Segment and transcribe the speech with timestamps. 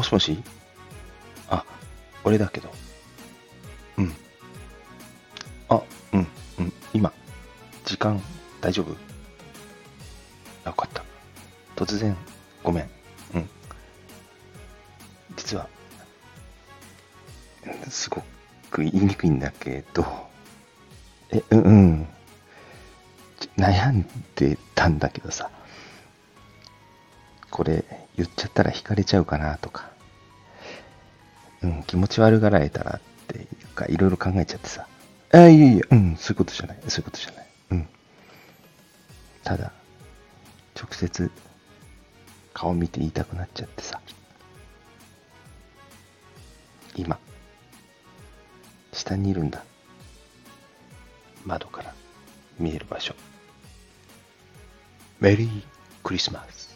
[0.00, 0.42] もしもし？
[1.50, 1.62] あ、
[2.24, 2.72] 俺だけど。
[3.98, 4.14] うん。
[5.68, 5.82] あ、
[6.14, 6.26] うん、
[6.58, 7.12] うん、今、
[7.84, 8.18] 時間
[8.62, 8.96] 大丈夫？
[10.64, 11.04] あ、よかった。
[11.76, 12.16] 突然、
[12.62, 12.90] ごめん。
[13.34, 13.48] うん。
[15.36, 15.68] 実は、
[17.90, 18.22] すご
[18.70, 20.06] く言いにくいんだけど、
[21.28, 22.08] え、うん、うん。
[23.58, 25.50] 悩んでたんだけどさ、
[27.50, 27.84] これ
[28.16, 29.89] 言っちゃったら惹かれちゃうかなとか、
[31.62, 34.86] うん、気持ち悪がられたらっていうか、いろいろ考えちゃってさ、
[35.32, 37.46] あ、いやいや、うん、そういうことじゃない、そういうことじゃない。
[37.72, 37.88] うん。
[39.44, 39.72] ただ、
[40.74, 41.30] 直接、
[42.54, 44.00] 顔見て言いたくなっちゃってさ、
[46.96, 47.18] 今、
[48.92, 49.64] 下にいるんだ。
[51.44, 51.94] 窓から
[52.58, 53.14] 見える場所。
[55.20, 55.62] メリー
[56.02, 56.69] クリスマス。